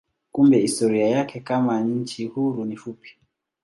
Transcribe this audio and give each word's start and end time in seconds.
Kumbe 0.31 0.57
historia 0.57 1.07
yake 1.09 1.39
kama 1.39 1.81
nchi 1.81 2.25
huru 2.27 2.65
ni 2.65 2.77
fupi. 2.77 3.09